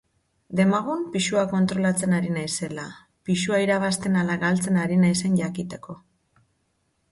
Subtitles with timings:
[0.59, 2.87] Demagun pisua kontrolatzen ari naizela,
[3.29, 6.01] pisua irabazten ala galtzen ari naizen jakiteko.